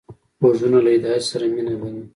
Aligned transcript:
غوږونه 0.39 0.77
له 0.85 0.89
هدایت 0.95 1.23
سره 1.31 1.45
مینه 1.53 1.73
لري 1.81 2.03